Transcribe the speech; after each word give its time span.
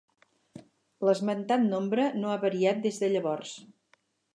L'esmentat 1.09 1.67
nombre 1.75 2.09
no 2.25 2.33
ha 2.33 2.41
variat 2.49 2.85
des 2.89 3.01
de 3.05 3.15
llavors. 3.17 3.59